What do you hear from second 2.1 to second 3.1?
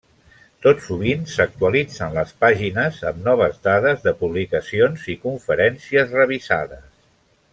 les pàgines